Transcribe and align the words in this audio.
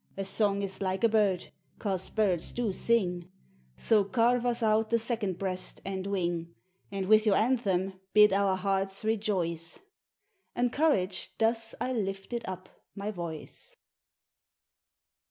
A 0.17 0.25
song 0.25 0.63
is 0.63 0.81
like 0.81 1.03
a 1.03 1.09
bird—'cos 1.09 2.09
birds 2.09 2.53
do 2.53 2.73
sing— 2.73 3.29
So 3.77 4.03
carve 4.03 4.47
us 4.47 4.63
out 4.63 4.89
the 4.89 4.97
second 4.97 5.37
breast 5.37 5.79
and 5.85 6.07
wing; 6.07 6.55
And 6.91 7.05
with 7.05 7.27
your 7.27 7.35
anthem 7.35 7.93
bid 8.11 8.33
our 8.33 8.55
hearts 8.55 9.05
rejoice:" 9.05 9.77
Encouraged 10.55 11.37
thus 11.37 11.75
I 11.79 11.93
lifted 11.93 12.41
up 12.47 12.67
my 12.95 13.11
voice. 13.11 13.75